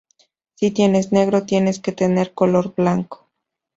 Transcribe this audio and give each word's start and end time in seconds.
Si 0.55 0.71
tienes 0.71 1.11
negro 1.11 1.45
tienes 1.45 1.79
que 1.79 1.91
tener 1.91 2.33
color 2.33 2.73
blanco. 2.73 3.29